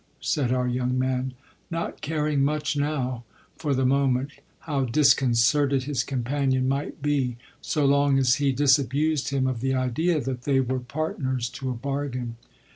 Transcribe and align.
said 0.19 0.51
our 0.51 0.67
young 0.67 0.97
man; 0.97 1.35
not 1.69 2.01
caring 2.01 2.43
much 2.43 2.75
now, 2.75 3.23
for 3.55 3.75
the 3.75 3.85
moment, 3.85 4.31
how 4.61 4.83
disconcerted 4.83 5.83
his 5.83 6.03
companion 6.03 6.67
might 6.67 7.03
be, 7.03 7.37
so 7.61 7.85
long 7.85 8.17
as 8.17 8.37
he 8.37 8.51
disabused 8.51 9.29
him 9.29 9.45
of 9.45 9.61
the 9.61 9.75
idea 9.75 10.19
that 10.19 10.41
they 10.41 10.59
were 10.59 10.79
partners 10.79 11.47
to 11.49 11.69
a 11.69 11.73
bargain. 11.75 12.35